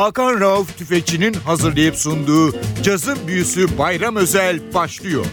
Hakan 0.00 0.40
Rauf 0.40 0.78
Tüfekçi'nin 0.78 1.32
hazırlayıp 1.34 1.96
sunduğu 1.96 2.52
Cazın 2.82 3.18
Büyüsü 3.26 3.78
Bayram 3.78 4.16
Özel 4.16 4.74
başlıyor. 4.74 5.26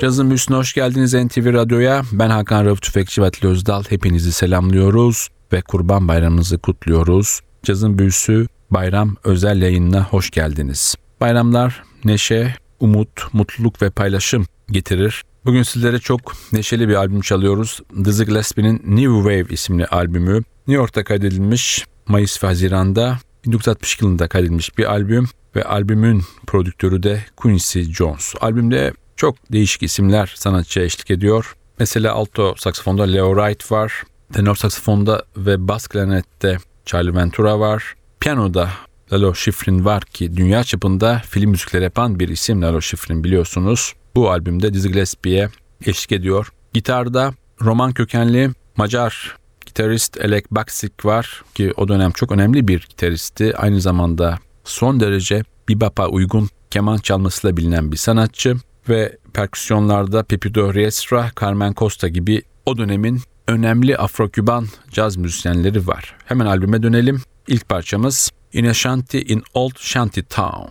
Cazın 0.00 0.28
Büyüsü'ne 0.28 0.56
hoş 0.56 0.74
geldiniz 0.74 1.14
NTV 1.14 1.52
Radyo'ya. 1.52 2.02
Ben 2.12 2.30
Hakan 2.30 2.64
Rauf 2.64 2.82
Tüfekçi 2.82 3.22
ve 3.22 3.26
Atli 3.26 3.48
Özdal. 3.48 3.84
Hepinizi 3.88 4.32
selamlıyoruz 4.32 5.28
ve 5.52 5.62
Kurban 5.62 6.08
Bayramınızı 6.08 6.58
kutluyoruz. 6.58 7.40
Cazın 7.62 7.98
Büyüsü 7.98 8.46
Bayram 8.70 9.16
özel 9.24 9.62
yayınına 9.62 10.04
hoş 10.04 10.30
geldiniz. 10.30 10.94
Bayramlar 11.20 11.82
neşe, 12.04 12.54
umut, 12.80 13.32
mutluluk 13.32 13.82
ve 13.82 13.90
paylaşım 13.90 14.46
getirir. 14.70 15.22
Bugün 15.44 15.62
sizlere 15.62 15.98
çok 15.98 16.32
neşeli 16.52 16.88
bir 16.88 16.94
albüm 16.94 17.20
çalıyoruz. 17.20 17.80
Dizzy 18.04 18.22
Gillespie'nin 18.22 18.82
New 18.86 19.14
Wave 19.14 19.54
isimli 19.54 19.86
albümü. 19.86 20.34
New 20.36 20.82
York'ta 20.82 21.04
kaydedilmiş 21.04 21.86
Mayıs 22.08 22.42
ve 22.42 22.46
Haziran'da 22.46 23.18
1962 23.46 24.04
yılında 24.04 24.28
kaydedilmiş 24.28 24.78
bir 24.78 24.84
albüm 24.84 25.28
ve 25.56 25.64
albümün 25.64 26.22
prodüktörü 26.46 27.02
de 27.02 27.24
Quincy 27.36 27.80
Jones. 27.80 28.34
Albümde 28.40 28.92
çok 29.16 29.52
değişik 29.52 29.82
isimler 29.82 30.32
sanatçıya 30.36 30.84
eşlik 30.84 31.10
ediyor. 31.10 31.56
Mesela 31.78 32.12
alto 32.12 32.54
saksafonda 32.58 33.02
Leo 33.02 33.36
Wright 33.36 33.72
var. 33.72 34.02
Tenor 34.32 34.54
saksafonda 34.54 35.24
ve 35.36 35.68
bas 35.68 35.86
klarnette 35.86 36.56
Charlie 36.86 37.14
Ventura 37.14 37.60
var. 37.60 37.94
Piyanoda 38.20 38.70
Lalo 39.12 39.34
Schifrin 39.34 39.84
var 39.84 40.02
ki 40.02 40.36
dünya 40.36 40.64
çapında 40.64 41.22
film 41.28 41.50
müzikleri 41.50 41.84
yapan 41.84 42.20
bir 42.20 42.28
isim 42.28 42.62
Lalo 42.62 42.80
Schifrin 42.80 43.24
biliyorsunuz. 43.24 43.94
Bu 44.16 44.30
albümde 44.30 44.74
Dizzy 44.74 44.88
Gillespie'ye 44.88 45.48
eşlik 45.86 46.12
ediyor. 46.12 46.48
Gitarda 46.72 47.34
roman 47.60 47.92
kökenli 47.92 48.50
Macar 48.76 49.36
gitarist 49.66 50.20
Elek 50.20 50.50
Baksik 50.50 51.04
var 51.04 51.42
ki 51.54 51.72
o 51.76 51.88
dönem 51.88 52.10
çok 52.10 52.32
önemli 52.32 52.68
bir 52.68 52.86
gitaristi. 52.88 53.56
Aynı 53.56 53.80
zamanda 53.80 54.38
son 54.64 55.00
derece 55.00 55.42
bebop'a 55.68 56.08
uygun 56.08 56.48
keman 56.70 56.96
çalmasıyla 56.96 57.56
bilinen 57.56 57.92
bir 57.92 57.96
sanatçı 57.96 58.56
ve 58.88 59.18
perküsyonlarda 59.32 60.22
Pepito 60.22 60.74
Riestra, 60.74 61.30
Carmen 61.40 61.74
Costa 61.76 62.08
gibi 62.08 62.42
o 62.66 62.78
dönemin 62.78 63.20
önemli 63.48 63.96
Afro-Küban 63.96 64.66
caz 64.90 65.16
müzisyenleri 65.16 65.86
var. 65.86 66.16
Hemen 66.24 66.46
albüme 66.46 66.82
dönelim. 66.82 67.22
İlk 67.48 67.68
parçamız 67.68 68.30
In 68.52 68.64
a 68.64 68.74
Shanty 68.74 69.18
in 69.18 69.42
Old 69.54 69.78
Shanty 69.78 70.20
Town. 70.20 70.70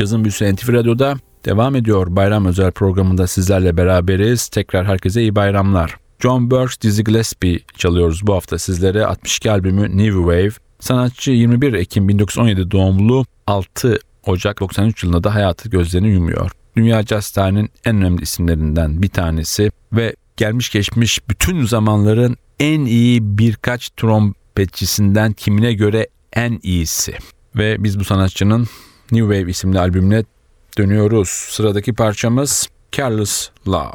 Cazın 0.00 0.24
Büyüsü 0.24 0.54
NTV 0.54 0.72
Radyo'da 0.72 1.14
devam 1.44 1.76
ediyor. 1.76 2.16
Bayram 2.16 2.46
özel 2.46 2.70
programında 2.70 3.26
sizlerle 3.26 3.76
beraberiz. 3.76 4.48
Tekrar 4.48 4.86
herkese 4.86 5.22
iyi 5.22 5.36
bayramlar. 5.36 5.96
John 6.18 6.50
Birch, 6.50 6.80
Dizzy 6.80 7.02
Gillespie 7.02 7.60
çalıyoruz 7.76 8.26
bu 8.26 8.34
hafta 8.34 8.58
sizlere. 8.58 9.06
62 9.06 9.50
albümü 9.50 9.96
New 9.96 10.18
Wave. 10.18 10.50
Sanatçı 10.80 11.30
21 11.30 11.72
Ekim 11.72 12.08
1917 12.08 12.70
doğumlu 12.70 13.24
6 13.46 13.98
Ocak 14.26 14.60
93 14.60 15.04
yılında 15.04 15.24
da 15.24 15.34
hayatı 15.34 15.68
gözlerini 15.68 16.08
yumuyor. 16.08 16.50
Dünya 16.76 17.02
Jazz 17.02 17.30
tarihinin 17.30 17.70
en 17.84 17.96
önemli 17.96 18.22
isimlerinden 18.22 19.02
bir 19.02 19.08
tanesi 19.08 19.70
ve 19.92 20.16
gelmiş 20.36 20.70
geçmiş 20.70 21.28
bütün 21.28 21.64
zamanların 21.64 22.36
en 22.60 22.80
iyi 22.80 23.38
birkaç 23.38 23.90
trompetçisinden 23.90 25.32
kimine 25.32 25.72
göre 25.72 26.08
en 26.32 26.60
iyisi. 26.62 27.14
Ve 27.56 27.84
biz 27.84 28.00
bu 28.00 28.04
sanatçının 28.04 28.66
New 29.12 29.34
Wave 29.34 29.50
isimli 29.50 29.78
albümüne 29.78 30.24
dönüyoruz. 30.78 31.28
Sıradaki 31.28 31.92
parçamız 31.92 32.68
Careless 32.92 33.50
Love. 33.68 33.90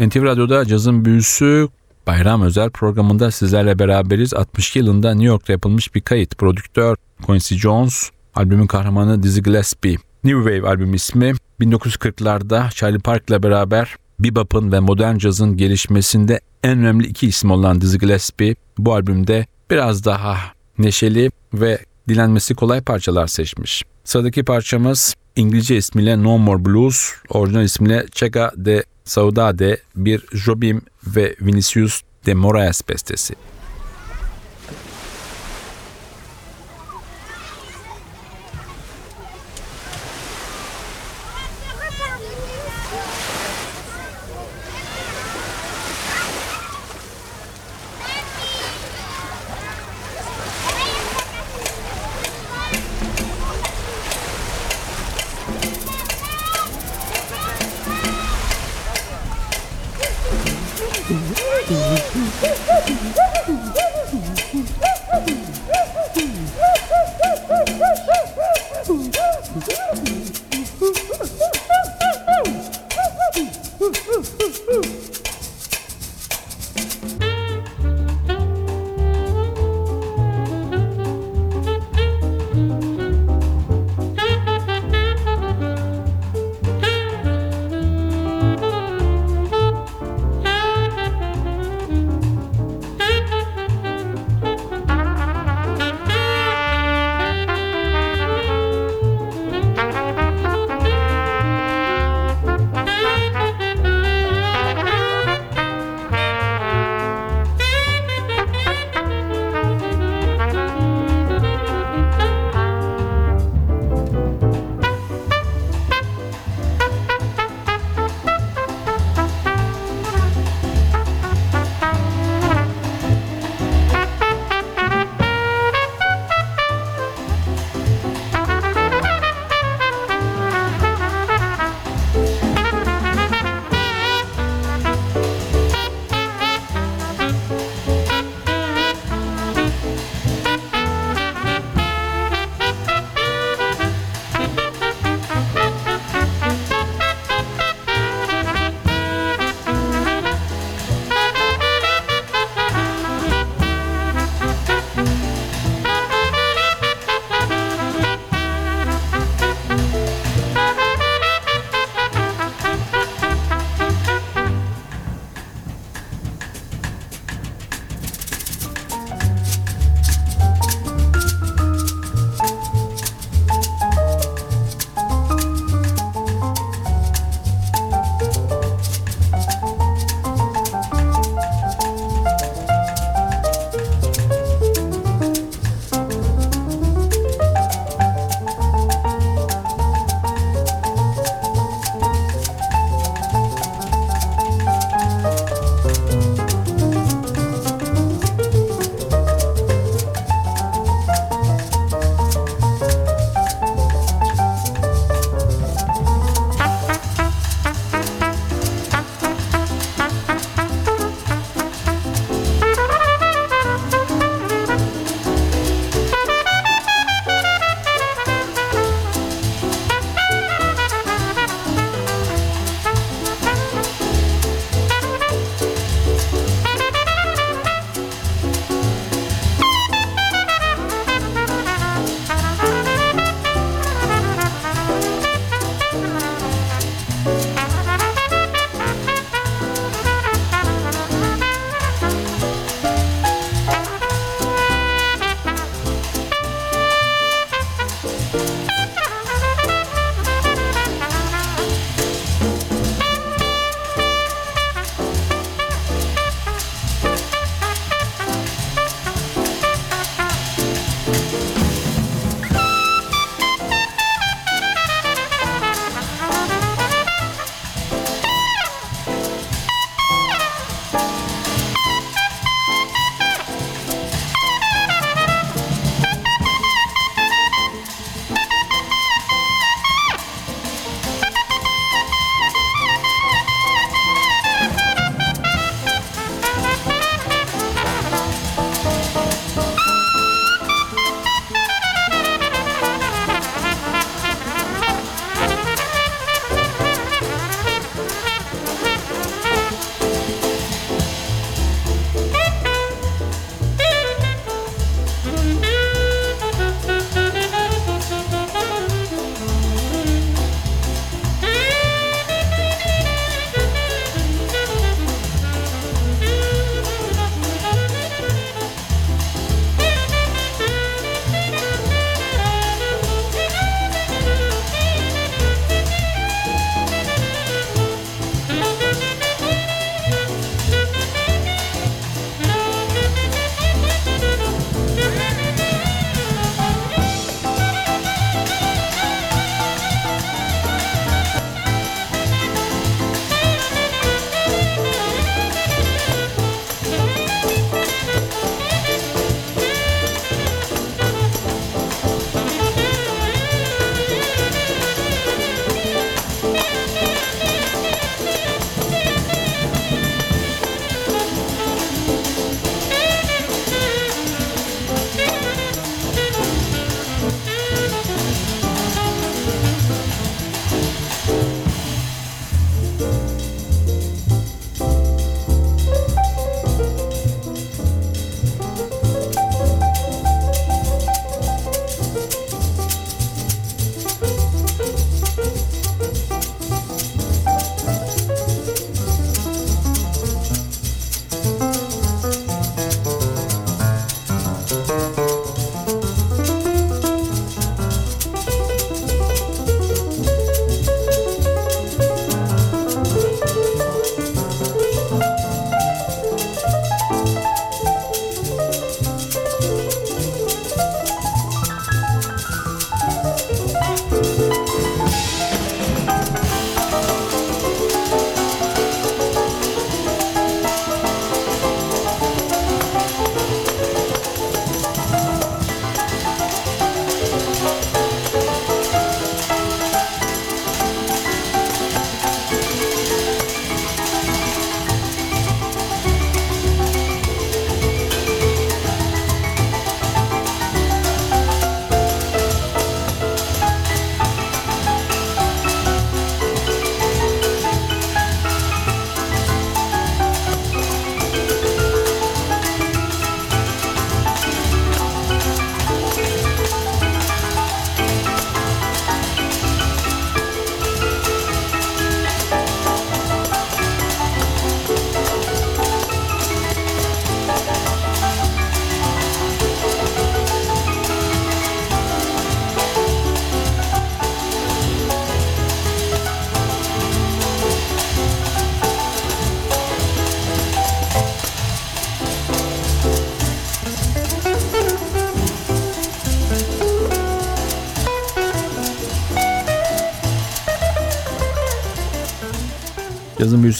NTV 0.00 0.22
Radyo'da 0.22 0.64
cazın 0.64 1.04
büyüsü 1.04 1.68
bayram 2.06 2.42
özel 2.42 2.70
programında 2.70 3.30
sizlerle 3.30 3.78
beraberiz. 3.78 4.34
62 4.34 4.78
yılında 4.78 5.10
New 5.10 5.26
York'ta 5.26 5.52
yapılmış 5.52 5.94
bir 5.94 6.00
kayıt. 6.00 6.38
Prodüktör 6.38 6.96
Quincy 7.22 7.54
Jones, 7.54 8.10
albümün 8.34 8.66
kahramanı 8.66 9.22
Dizzy 9.22 9.40
Gillespie. 9.40 9.96
New 10.24 10.38
Wave 10.38 10.68
albüm 10.68 10.94
ismi 10.94 11.32
1940'larda 11.60 12.74
Charlie 12.74 12.98
Parker'la 12.98 13.42
beraber 13.42 13.96
bebop'ın 14.20 14.72
ve 14.72 14.80
modern 14.80 15.16
cazın 15.16 15.56
gelişmesinde 15.56 16.40
en 16.62 16.78
önemli 16.78 17.06
iki 17.06 17.26
isim 17.26 17.50
olan 17.50 17.80
Dizzy 17.80 17.98
Gillespie 17.98 18.54
bu 18.78 18.94
albümde 18.94 19.46
biraz 19.70 20.04
daha 20.04 20.36
neşeli 20.78 21.30
ve 21.54 21.78
dilenmesi 22.08 22.54
kolay 22.54 22.80
parçalar 22.80 23.26
seçmiş. 23.26 23.82
Sıradaki 24.04 24.44
parçamız 24.44 25.14
İngilizce 25.36 25.76
ismiyle 25.76 26.22
No 26.22 26.38
More 26.38 26.64
Blues, 26.64 27.12
orijinal 27.28 27.64
ismiyle 27.64 28.06
Chega 28.12 28.52
de 28.56 28.84
Saudade 29.10 29.80
bir 29.96 30.24
Jobim 30.32 30.82
ve 31.06 31.36
Vinicius 31.40 32.02
de 32.26 32.34
Moraes 32.34 32.88
bestesi. 32.88 33.34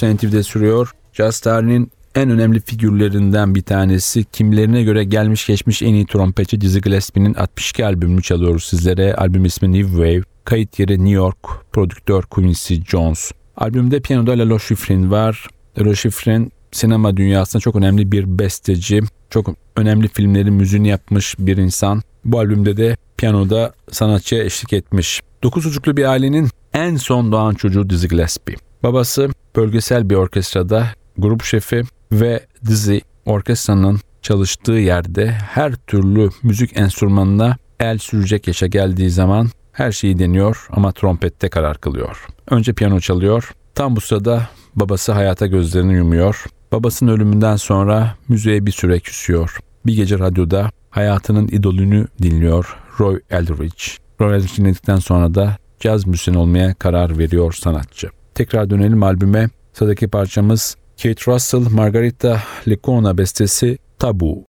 Yazın 0.01 0.17
büyüsü 0.17 0.27
NTV'de 0.27 0.43
sürüyor. 0.43 0.91
Jazz 1.13 1.39
tarihinin 1.39 1.91
en 2.15 2.29
önemli 2.29 2.59
figürlerinden 2.59 3.55
bir 3.55 3.61
tanesi. 3.61 4.23
Kimlerine 4.23 4.83
göre 4.83 5.03
gelmiş 5.03 5.47
geçmiş 5.47 5.81
en 5.81 5.93
iyi 5.93 6.05
trompetçi 6.05 6.61
Dizzy 6.61 6.79
Gillespie'nin 6.79 7.33
62 7.33 7.85
albümünü 7.85 8.21
çalıyoruz 8.21 8.63
sizlere. 8.63 9.15
Albüm 9.15 9.45
ismi 9.45 9.71
New 9.71 9.89
Wave. 9.91 10.21
Kayıt 10.45 10.79
yeri 10.79 10.97
New 10.97 11.09
York. 11.09 11.37
Prodüktör 11.71 12.23
Quincy 12.23 12.75
Jones. 12.87 13.31
Albümde 13.57 13.99
piyanoda 13.99 14.31
Lalo 14.31 14.59
Schifrin 14.59 15.11
var. 15.11 15.47
Lalo 15.79 15.95
Schifrin 15.95 16.51
sinema 16.71 17.17
dünyasında 17.17 17.61
çok 17.61 17.75
önemli 17.75 18.11
bir 18.11 18.39
besteci. 18.39 19.01
Çok 19.29 19.47
önemli 19.75 20.07
filmlerin 20.07 20.53
müziğini 20.53 20.87
yapmış 20.87 21.35
bir 21.39 21.57
insan. 21.57 22.01
Bu 22.25 22.39
albümde 22.39 22.77
de 22.77 22.97
piyanoda 23.17 23.73
sanatçıya 23.91 24.43
eşlik 24.43 24.73
etmiş. 24.73 25.21
Dokuz 25.43 25.63
çocuklu 25.63 25.97
bir 25.97 26.05
ailenin 26.05 26.49
en 26.73 26.95
son 26.95 27.31
doğan 27.31 27.53
çocuğu 27.53 27.89
Dizzy 27.89 28.07
Gillespie. 28.07 28.55
Babası 28.83 29.29
bölgesel 29.55 30.09
bir 30.09 30.15
orkestrada 30.15 30.87
grup 31.17 31.43
şefi 31.43 31.83
ve 32.11 32.45
Dizzy 32.65 32.97
orkestranın 33.25 33.99
çalıştığı 34.21 34.71
yerde 34.71 35.31
her 35.31 35.75
türlü 35.75 36.29
müzik 36.43 36.77
enstrümanına 36.77 37.57
el 37.79 37.97
sürecek 37.97 38.47
yaşa 38.47 38.67
geldiği 38.67 39.09
zaman 39.09 39.49
her 39.71 39.91
şeyi 39.91 40.19
deniyor 40.19 40.67
ama 40.71 40.91
trompette 40.91 41.49
karar 41.49 41.77
kılıyor. 41.77 42.25
Önce 42.49 42.73
piyano 42.73 42.99
çalıyor. 42.99 43.51
Tam 43.75 43.95
bu 43.95 44.01
sırada 44.01 44.49
babası 44.75 45.11
hayata 45.11 45.47
gözlerini 45.47 45.93
yumuyor. 45.93 46.45
Babasının 46.71 47.11
ölümünden 47.11 47.55
sonra 47.55 48.15
müziğe 48.27 48.65
bir 48.65 48.71
süre 48.71 48.99
küsüyor. 48.99 49.57
Bir 49.85 49.95
gece 49.95 50.19
radyoda 50.19 50.71
hayatının 50.89 51.47
idolünü 51.47 52.07
dinliyor 52.21 52.77
Roy 52.99 53.19
Eldridge. 53.29 53.83
Roy 54.21 54.35
Eldridge 54.35 54.55
dinledikten 54.57 54.95
sonra 54.95 55.35
da 55.35 55.57
caz 55.81 56.07
müziğin 56.07 56.37
olmaya 56.37 56.73
karar 56.73 57.17
veriyor 57.17 57.53
sanatçı. 57.53 58.09
Tekrar 58.35 58.69
dönelim 58.69 59.03
albüme. 59.03 59.49
Sıradaki 59.73 60.07
parçamız 60.07 60.75
Kate 61.03 61.31
Russell, 61.31 61.69
Margarita 61.71 62.41
Lecona 62.67 63.17
bestesi 63.17 63.77
Tabu. 63.99 64.45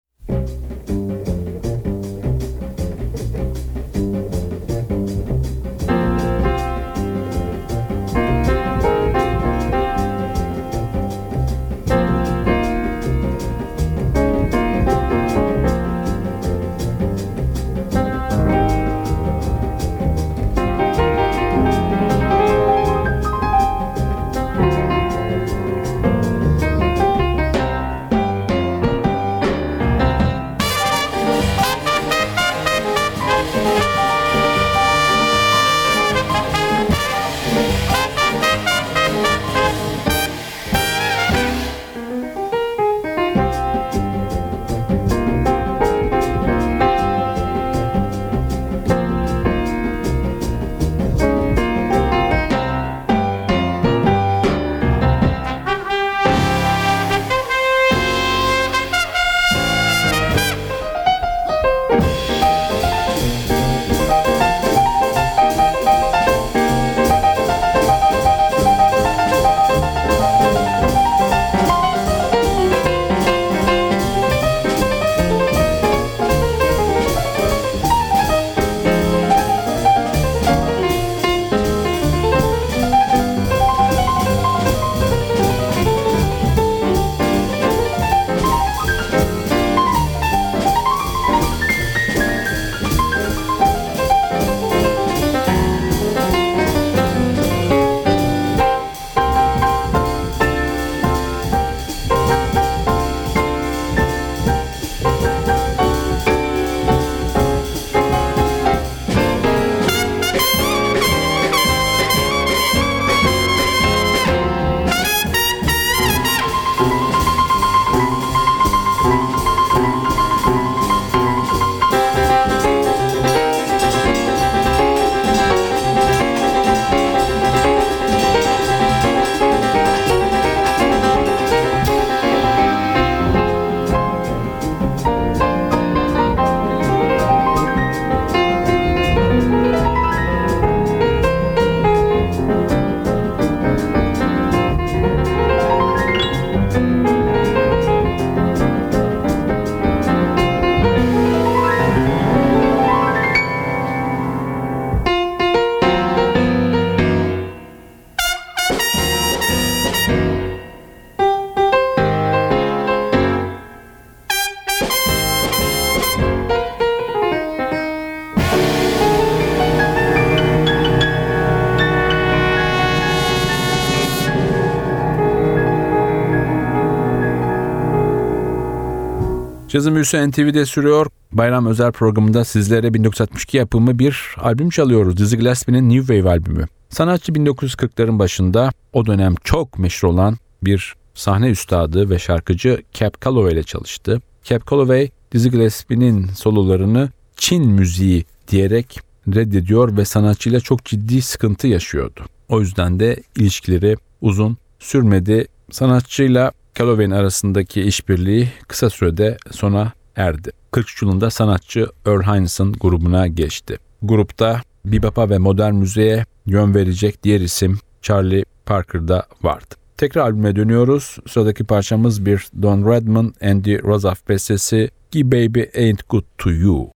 Cazın 179.70 179.94
Büyüsü 179.94 180.30
NTV'de 180.30 180.66
sürüyor. 180.66 181.06
Bayram 181.32 181.66
özel 181.66 181.92
programında 181.92 182.44
sizlere 182.44 182.94
1962 182.94 183.56
yapımı 183.56 183.98
bir 183.98 184.34
albüm 184.36 184.70
çalıyoruz. 184.70 185.16
Dizzy 185.16 185.36
Gillespie'nin 185.36 185.90
New 185.90 186.14
Wave 186.14 186.30
albümü. 186.30 186.66
Sanatçı 186.88 187.32
1940'ların 187.32 188.18
başında 188.18 188.72
o 188.92 189.06
dönem 189.06 189.34
çok 189.44 189.78
meşhur 189.78 190.08
olan 190.08 190.36
bir 190.62 190.94
sahne 191.14 191.50
üstadı 191.50 192.10
ve 192.10 192.18
şarkıcı 192.18 192.82
Cap 192.92 193.24
Calloway 193.24 193.52
ile 193.52 193.62
çalıştı. 193.62 194.20
Cap 194.44 194.70
Calloway, 194.70 195.10
Dizzy 195.32 195.48
Gillespie'nin 195.48 196.26
sololarını 196.26 197.08
Çin 197.36 197.68
müziği 197.68 198.24
diyerek 198.48 199.00
reddediyor 199.28 199.96
ve 199.96 200.04
sanatçıyla 200.04 200.60
çok 200.60 200.84
ciddi 200.84 201.22
sıkıntı 201.22 201.66
yaşıyordu. 201.66 202.20
O 202.48 202.60
yüzden 202.60 203.00
de 203.00 203.22
ilişkileri 203.36 203.96
uzun 204.20 204.56
sürmedi. 204.78 205.46
Sanatçıyla 205.70 206.52
Calloway'in 206.80 207.10
arasındaki 207.10 207.82
işbirliği 207.82 208.48
kısa 208.68 208.90
sürede 208.90 209.36
sona 209.50 209.92
erdi. 210.16 210.50
43 210.70 211.02
yılında 211.02 211.30
sanatçı 211.30 211.86
Earl 212.06 212.22
Hines'ın 212.22 212.72
grubuna 212.72 213.26
geçti. 213.26 213.78
Grupta 214.02 214.60
bebop'a 214.84 215.30
ve 215.30 215.38
modern 215.38 215.74
müziğe 215.74 216.24
yön 216.46 216.74
verecek 216.74 217.22
diğer 217.22 217.40
isim 217.40 217.78
Charlie 218.02 218.44
Parker'da 218.66 219.26
vardı. 219.42 219.74
Tekrar 219.96 220.22
albüme 220.22 220.56
dönüyoruz. 220.56 221.16
Sıradaki 221.28 221.64
parçamız 221.64 222.26
bir 222.26 222.48
Don 222.62 222.90
Redman, 222.92 223.34
Andy 223.42 223.78
Razaf 223.78 224.28
bestesi 224.28 224.90
Gi 225.10 225.32
Baby 225.32 225.62
Ain't 225.76 226.08
Good 226.08 226.24
To 226.38 226.50
You. 226.50 226.90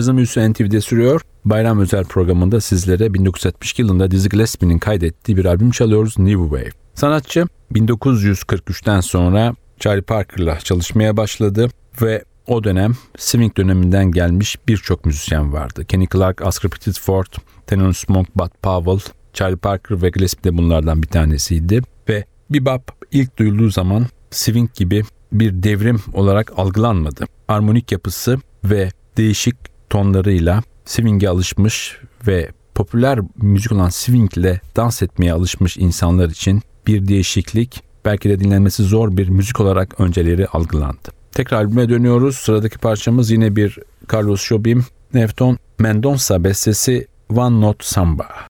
Cazın 0.00 0.16
Büyüsü 0.16 0.52
NTV'de 0.52 0.80
sürüyor. 0.80 1.20
Bayram 1.44 1.80
özel 1.80 2.04
programında 2.04 2.60
sizlere 2.60 3.14
1962 3.14 3.82
yılında 3.82 4.10
Dizzy 4.10 4.28
Gillespie'nin 4.28 4.78
kaydettiği 4.78 5.36
bir 5.36 5.44
albüm 5.44 5.70
çalıyoruz 5.70 6.18
New 6.18 6.42
Wave. 6.42 6.70
Sanatçı 6.94 7.46
1943'ten 7.72 9.00
sonra 9.00 9.54
Charlie 9.78 10.02
Parker'la 10.02 10.58
çalışmaya 10.58 11.16
başladı 11.16 11.68
ve 12.02 12.24
o 12.46 12.64
dönem 12.64 12.92
swing 13.18 13.56
döneminden 13.56 14.12
gelmiş 14.12 14.56
birçok 14.68 15.06
müzisyen 15.06 15.52
vardı. 15.52 15.84
Kenny 15.84 16.06
Clark, 16.12 16.46
Oscar 16.46 16.70
Petitford, 16.70 17.32
Thelonious 17.66 18.08
Monk, 18.08 18.36
Bud 18.36 18.50
Powell, 18.62 19.12
Charlie 19.32 19.56
Parker 19.56 20.02
ve 20.02 20.10
Gillespie 20.10 20.44
de 20.44 20.58
bunlardan 20.58 21.02
bir 21.02 21.08
tanesiydi. 21.08 21.82
Ve 22.08 22.24
bebop 22.50 22.82
ilk 23.12 23.38
duyulduğu 23.38 23.70
zaman 23.70 24.06
swing 24.30 24.74
gibi 24.74 25.02
bir 25.32 25.62
devrim 25.62 26.00
olarak 26.12 26.58
algılanmadı. 26.58 27.24
Harmonik 27.46 27.92
yapısı 27.92 28.38
ve 28.64 28.90
değişik 29.16 29.69
tonlarıyla 29.90 30.62
swing'e 30.84 31.28
alışmış 31.28 31.98
ve 32.26 32.50
popüler 32.74 33.18
müzik 33.36 33.72
olan 33.72 33.88
swing 33.88 34.36
dans 34.76 35.02
etmeye 35.02 35.32
alışmış 35.32 35.76
insanlar 35.76 36.28
için 36.28 36.62
bir 36.86 37.08
değişiklik, 37.08 37.82
belki 38.04 38.28
de 38.28 38.40
dinlenmesi 38.40 38.82
zor 38.82 39.16
bir 39.16 39.28
müzik 39.28 39.60
olarak 39.60 40.00
önceleri 40.00 40.46
algılandı. 40.46 41.08
Tekrar 41.32 41.58
albüme 41.58 41.88
dönüyoruz. 41.88 42.36
Sıradaki 42.36 42.78
parçamız 42.78 43.30
yine 43.30 43.56
bir 43.56 43.78
Carlos 44.12 44.46
Jobim, 44.46 44.84
Nefton 45.14 45.58
Mendonça 45.78 46.44
bestesi 46.44 47.06
One 47.36 47.60
Note 47.60 47.84
Samba. 47.86 48.49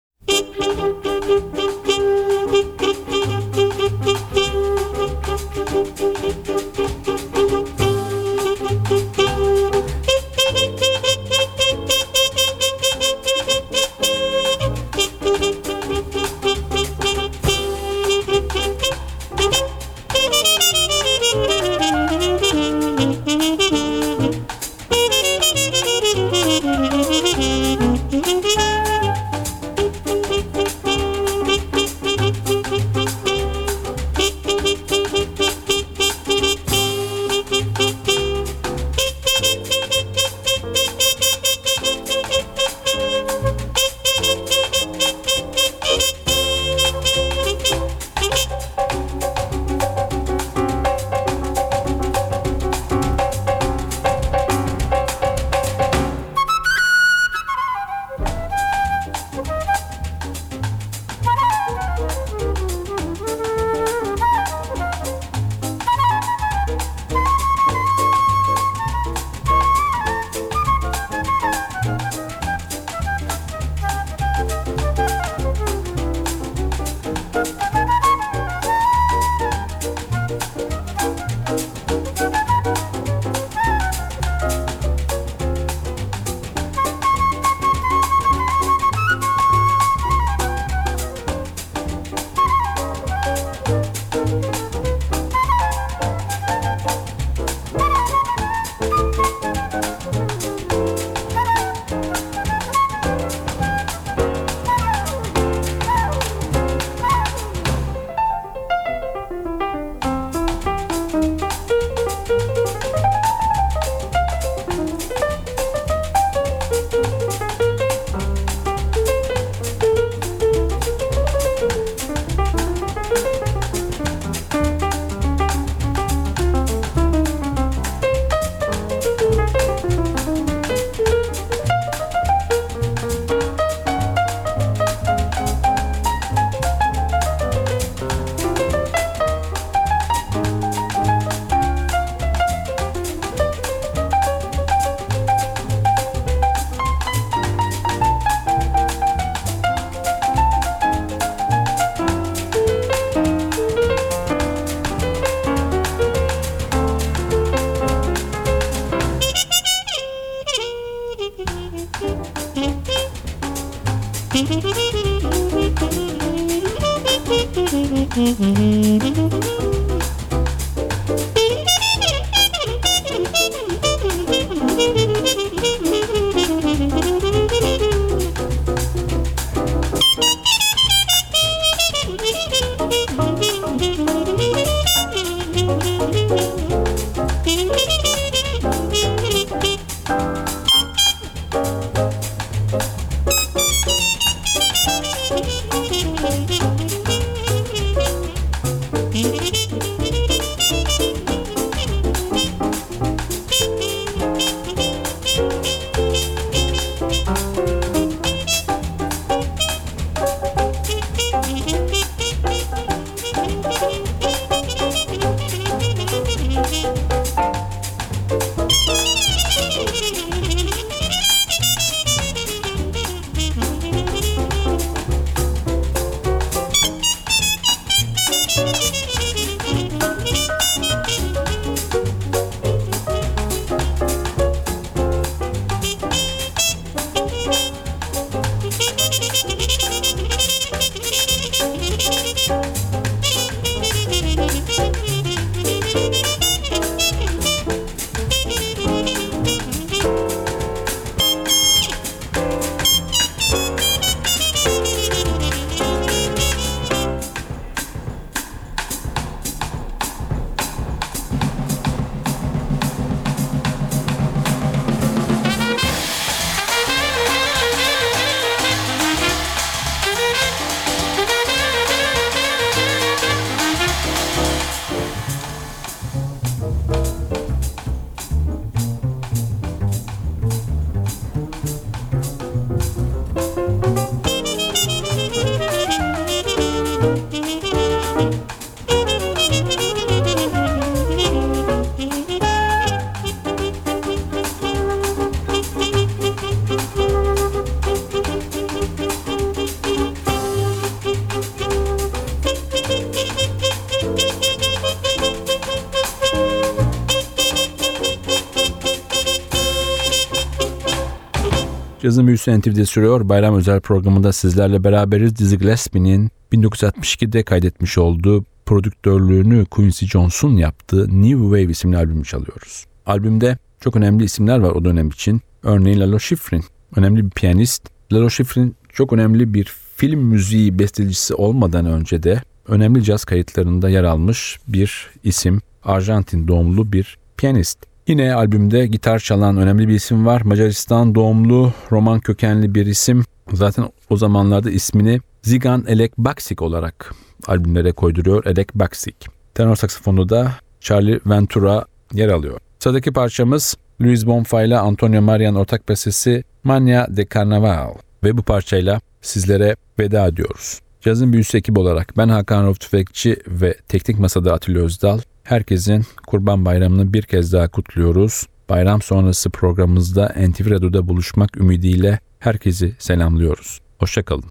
Cazın 312.10 312.26
Büyüsü 312.26 312.60
NTV'de 312.60 312.86
sürüyor. 312.86 313.28
Bayram 313.28 313.56
özel 313.56 313.80
programında 313.80 314.32
sizlerle 314.32 314.84
beraberiz. 314.84 315.36
Dizzy 315.36 315.56
Gillespie'nin 315.56 316.30
1962'de 316.52 317.42
kaydetmiş 317.42 317.98
olduğu 317.98 318.44
prodüktörlüğünü 318.66 319.66
Quincy 319.66 320.06
Jones'un 320.06 320.56
yaptığı 320.56 321.22
New 321.22 321.42
Wave 321.42 321.62
isimli 321.62 321.96
albümü 321.96 322.24
çalıyoruz. 322.24 322.84
Albümde 323.06 323.58
çok 323.80 323.96
önemli 323.96 324.24
isimler 324.24 324.58
var 324.58 324.70
o 324.70 324.84
dönem 324.84 325.08
için. 325.08 325.40
Örneğin 325.62 326.00
Lalo 326.00 326.18
Schifrin, 326.18 326.64
önemli 326.96 327.24
bir 327.24 327.30
piyanist. 327.30 327.88
Lalo 328.12 328.30
Schifrin 328.30 328.76
çok 328.92 329.12
önemli 329.12 329.54
bir 329.54 329.64
film 329.96 330.20
müziği 330.20 330.78
bestecisi 330.78 331.34
olmadan 331.34 331.86
önce 331.86 332.22
de 332.22 332.42
önemli 332.68 333.04
caz 333.04 333.24
kayıtlarında 333.24 333.88
yer 333.88 334.04
almış 334.04 334.60
bir 334.68 335.10
isim. 335.24 335.60
Arjantin 335.84 336.48
doğumlu 336.48 336.92
bir 336.92 337.18
piyanist. 337.36 337.89
Yine 338.10 338.34
albümde 338.34 338.86
gitar 338.86 339.18
çalan 339.18 339.56
önemli 339.56 339.88
bir 339.88 339.94
isim 339.94 340.26
var. 340.26 340.40
Macaristan 340.40 341.14
doğumlu, 341.14 341.72
roman 341.92 342.20
kökenli 342.20 342.74
bir 342.74 342.86
isim. 342.86 343.24
Zaten 343.52 343.88
o 344.10 344.16
zamanlarda 344.16 344.70
ismini 344.70 345.20
Zigan 345.42 345.84
Elek 345.88 346.18
Baksik 346.18 346.62
olarak 346.62 347.14
albümlere 347.46 347.92
koyduruyor. 347.92 348.44
Elek 348.46 348.74
Baksik. 348.74 349.16
Tenor 349.54 349.76
saksafonda 349.76 350.28
da 350.28 350.52
Charlie 350.80 351.20
Ventura 351.26 351.84
yer 352.12 352.28
alıyor. 352.28 352.60
Sıradaki 352.78 353.12
parçamız 353.12 353.76
Luis 354.00 354.26
Bonfa 354.26 354.62
ile 354.62 354.78
Antonio 354.78 355.22
Marian 355.22 355.54
ortak 355.54 355.88
bestesi 355.88 356.44
Mania 356.64 357.16
de 357.16 357.26
Carnaval. 357.34 357.94
Ve 358.24 358.36
bu 358.36 358.42
parçayla 358.42 359.00
sizlere 359.20 359.76
veda 359.98 360.26
ediyoruz. 360.26 360.80
Cazın 361.00 361.32
büyüsü 361.32 361.58
ekip 361.58 361.78
olarak 361.78 362.16
ben 362.16 362.28
Hakan 362.28 362.64
Rauf 362.64 362.80
Tüfekçi 362.80 363.36
ve 363.46 363.74
Teknik 363.88 364.18
Masada 364.18 364.52
Atilla 364.52 364.80
Özdal. 364.80 365.18
Herkesin 365.50 366.04
Kurban 366.26 366.64
Bayramı'nı 366.64 367.12
bir 367.12 367.22
kez 367.22 367.52
daha 367.52 367.68
kutluyoruz. 367.68 368.46
Bayram 368.68 369.02
sonrası 369.02 369.50
programımızda 369.50 370.32
Radyo'da 370.70 371.08
buluşmak 371.08 371.56
ümidiyle 371.56 372.18
herkesi 372.38 372.94
selamlıyoruz. 372.98 373.80
Hoşçakalın. 373.98 374.44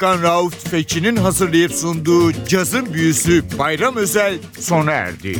Hakan 0.00 0.22
Rauf 0.22 0.64
Tüfekçi'nin 0.64 1.16
hazırlayıp 1.16 1.72
sunduğu 1.72 2.32
Cazın 2.48 2.94
Büyüsü 2.94 3.44
Bayram 3.58 3.96
Özel 3.96 4.38
sona 4.58 4.92
erdi. 4.92 5.38